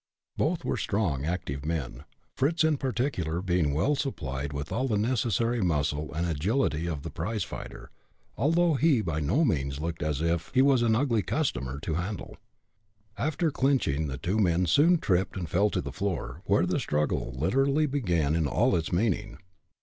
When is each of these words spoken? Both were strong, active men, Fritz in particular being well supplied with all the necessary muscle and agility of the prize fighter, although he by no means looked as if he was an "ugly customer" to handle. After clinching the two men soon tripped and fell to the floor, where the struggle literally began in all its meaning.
Both 0.35 0.65
were 0.65 0.77
strong, 0.77 1.25
active 1.25 1.63
men, 1.63 2.05
Fritz 2.35 2.63
in 2.63 2.77
particular 2.77 3.39
being 3.39 3.71
well 3.71 3.93
supplied 3.93 4.51
with 4.51 4.71
all 4.71 4.87
the 4.87 4.97
necessary 4.97 5.61
muscle 5.61 6.11
and 6.15 6.25
agility 6.25 6.87
of 6.87 7.03
the 7.03 7.11
prize 7.11 7.43
fighter, 7.43 7.91
although 8.35 8.73
he 8.73 9.01
by 9.01 9.19
no 9.19 9.45
means 9.45 9.79
looked 9.79 10.01
as 10.01 10.19
if 10.19 10.49
he 10.55 10.63
was 10.63 10.81
an 10.81 10.95
"ugly 10.95 11.21
customer" 11.21 11.79
to 11.81 11.93
handle. 11.93 12.35
After 13.15 13.51
clinching 13.51 14.07
the 14.07 14.17
two 14.17 14.39
men 14.39 14.65
soon 14.65 14.97
tripped 14.97 15.37
and 15.37 15.47
fell 15.47 15.69
to 15.69 15.81
the 15.81 15.93
floor, 15.93 16.41
where 16.45 16.65
the 16.65 16.79
struggle 16.79 17.35
literally 17.37 17.85
began 17.85 18.33
in 18.35 18.47
all 18.47 18.75
its 18.75 18.91
meaning. 18.91 19.37